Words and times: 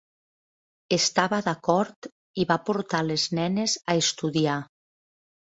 Estava 0.97 1.39
d'acord 1.49 2.09
i 2.45 2.47
va 2.53 2.59
portar 2.71 3.03
les 3.11 3.29
nenes 3.41 3.79
a 3.95 3.99
estudiar. 4.07 4.57